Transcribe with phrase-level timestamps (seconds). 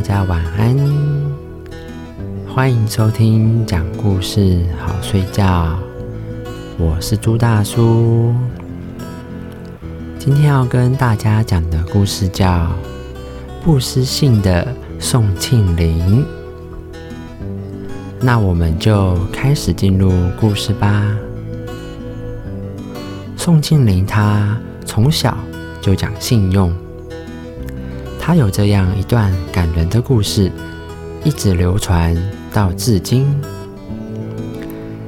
[0.00, 0.74] 家晚安，
[2.48, 5.78] 欢迎收听讲故事好睡觉。
[6.78, 8.34] 我是朱大叔，
[10.18, 12.46] 今天要跟大家讲的故事叫
[13.62, 16.24] 《不失信的宋庆龄》。
[18.18, 21.14] 那我们就开始进入故事吧。
[23.36, 25.36] 宋庆龄她从小
[25.82, 26.72] 就讲信用。
[28.26, 30.50] 他有这样一段感人的故事，
[31.22, 32.12] 一直流传
[32.52, 33.24] 到至今。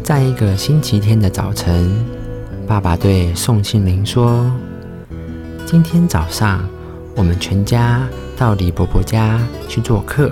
[0.00, 1.92] 在一个星期天的早晨，
[2.68, 4.48] 爸爸对宋庆龄说
[5.66, 6.64] ：“今天早上
[7.16, 8.00] 我们全家
[8.36, 10.30] 到李伯伯家去做客。”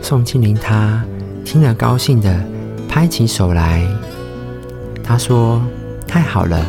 [0.00, 1.04] 宋庆龄他
[1.44, 2.42] 听了，高兴的
[2.88, 3.86] 拍起手来。
[5.02, 5.60] 他说
[6.08, 6.64] ：“太好了，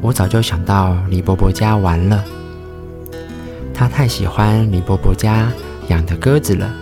[0.00, 2.24] 我早就想到李伯伯家玩了。”
[3.74, 5.52] 他太喜欢李伯伯家
[5.88, 6.72] 养的鸽子了。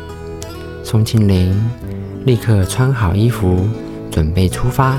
[0.84, 1.58] 宋庆龄
[2.26, 3.66] 立刻穿好衣服，
[4.10, 4.98] 准备出发。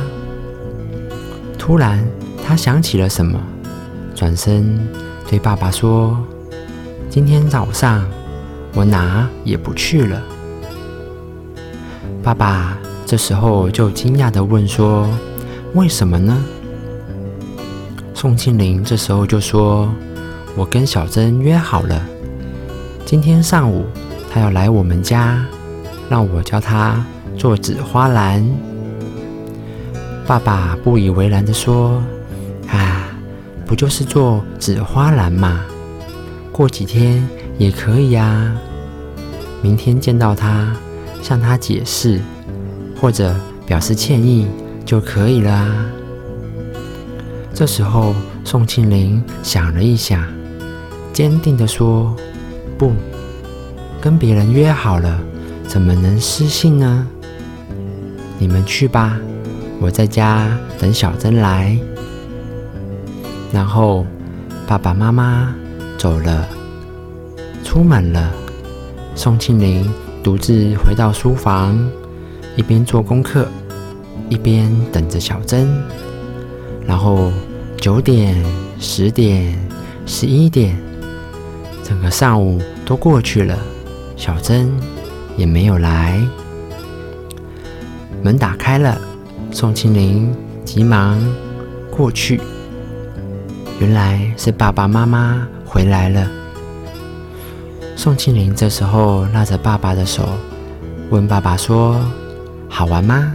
[1.59, 2.03] 突然，
[2.44, 3.39] 他想起了什么，
[4.16, 4.85] 转身
[5.30, 6.17] 对爸爸说
[7.11, 8.03] ：“今天早上
[8.73, 10.19] 我哪也不去了。”
[12.23, 15.07] 爸爸这时候就惊讶地问说
[15.75, 16.44] ：“为什么呢？”
[18.16, 19.88] 宋庆龄这时候就说。
[20.56, 22.00] 我跟小珍约好了，
[23.06, 23.86] 今天上午
[24.32, 25.44] 她要来我们家，
[26.09, 27.04] 让我教她
[27.36, 28.48] 做纸花篮。
[30.28, 32.04] 爸爸不以为然的说
[32.70, 33.09] ：“啊，
[33.66, 35.66] 不就是做纸花篮嘛？
[36.52, 38.56] 过几天也可以啊。
[39.64, 40.72] 明天见到她，
[41.24, 42.22] 向她解释
[43.02, 44.48] 或者表示歉意
[44.86, 45.86] 就可以了啊。”
[47.56, 48.14] 这时候，
[48.46, 50.24] 宋庆龄想了一想。
[51.13, 52.16] 坚定地说
[52.75, 52.91] ：“不，
[54.01, 55.22] 跟别人约好了，
[55.68, 57.07] 怎么能失信呢？
[58.40, 59.19] 你们去吧，
[59.79, 61.78] 我在家等小珍来。”
[63.53, 64.07] 然后
[64.66, 65.53] 爸爸妈妈
[66.00, 66.47] 走了，
[67.63, 68.31] 出门了。
[69.13, 69.88] 宋庆龄
[70.24, 71.80] 独自回到书房，
[72.56, 73.47] 一边做功课，
[74.30, 75.69] 一边等着小珍。
[76.88, 77.31] 然后
[77.78, 78.35] 九点、
[78.80, 79.56] 十点、
[80.07, 80.75] 十一点。
[81.83, 83.57] 整个上午都过去了，
[84.16, 84.71] 小珍
[85.35, 86.19] 也没有来。
[88.23, 88.97] 门打开了，
[89.51, 90.33] 宋庆龄
[90.63, 91.19] 急忙
[91.91, 92.39] 过去，
[93.79, 96.25] 原来是爸爸妈妈回来了。
[97.97, 100.27] 宋庆龄这时候拉着爸爸的手，
[101.09, 102.00] 问爸爸说
[102.69, 103.33] ：“好玩吗？”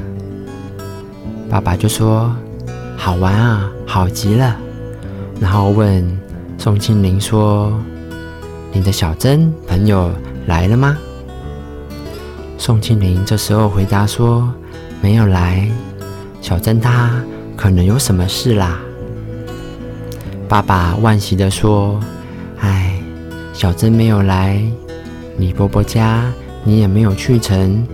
[1.50, 2.34] 爸爸就说
[2.97, 4.56] ：“好玩啊，好极了。”
[5.38, 6.19] 然后问
[6.56, 7.78] 宋庆龄说。
[8.78, 10.09] 你的小珍朋友
[10.47, 10.97] 来了吗？
[12.56, 14.55] 宋庆龄这时候回答说
[15.03, 15.69] ：“没有来，
[16.41, 17.21] 小珍她
[17.56, 18.78] 可能有什么事啦。”
[20.49, 21.99] 爸爸惋惜的说
[22.62, 23.03] ：“哎，
[23.53, 24.62] 小珍没有来，
[25.39, 27.84] 李伯伯家你也没有去成，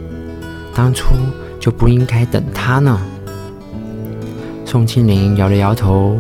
[0.75, 1.15] 当初
[1.59, 3.01] 就不应该等她呢。”
[4.67, 6.19] 宋庆龄摇了摇头，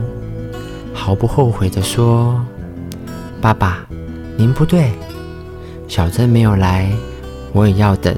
[0.94, 2.42] 毫不后悔的说
[3.42, 3.86] ：“爸爸。”
[4.36, 4.90] 您不对，
[5.86, 6.90] 小珍没有来，
[7.52, 8.14] 我也要等。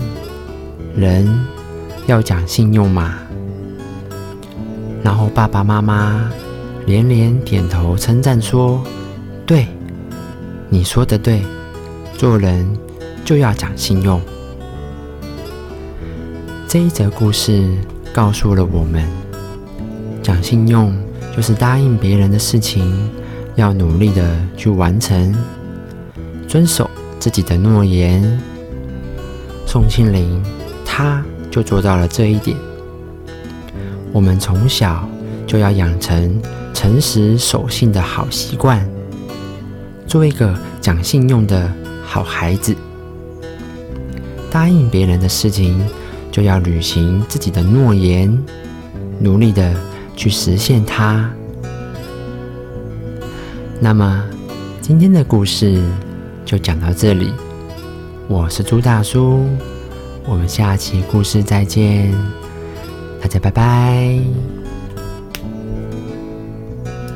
[0.96, 1.28] 人
[2.06, 3.18] 要讲信用嘛。
[5.02, 6.30] 然后爸爸妈妈
[6.86, 8.82] 连连点头称赞说
[9.44, 9.66] ：“对，
[10.70, 11.42] 你说的对，
[12.16, 12.66] 做人
[13.24, 14.20] 就要讲信用。”
[16.66, 17.68] 这一则故事
[18.12, 19.06] 告诉了我们，
[20.22, 20.96] 讲信用
[21.36, 23.10] 就是答应别人的事情，
[23.54, 25.34] 要努力的去完成。
[26.56, 26.90] 遵守
[27.20, 28.40] 自己的诺言，
[29.66, 30.42] 宋庆龄
[30.86, 32.56] 他就做到了这一点。
[34.10, 35.06] 我们从小
[35.46, 36.40] 就要养成
[36.72, 38.88] 诚实守信的好习惯，
[40.06, 41.70] 做一个讲信用的
[42.02, 42.74] 好孩子。
[44.50, 45.78] 答应别人的事情，
[46.32, 48.34] 就要履行自己的诺言，
[49.20, 49.74] 努力的
[50.16, 51.30] 去实现它。
[53.78, 54.24] 那么，
[54.80, 55.82] 今天的故事。
[56.46, 57.32] 就讲到这里，
[58.28, 59.44] 我是朱大叔，
[60.24, 62.14] 我们下期故事再见，
[63.20, 64.55] 大家拜拜。